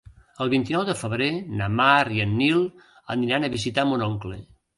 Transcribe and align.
El 0.43 0.51
vint-i-nou 0.51 0.85
de 0.87 0.95
febrer 1.01 1.27
na 1.59 1.67
Mar 1.81 1.91
i 2.15 2.25
en 2.25 2.33
Nil 2.41 2.65
aniran 3.19 3.47
a 3.47 3.53
visitar 3.59 3.87
mon 3.93 4.07
oncle. 4.09 4.41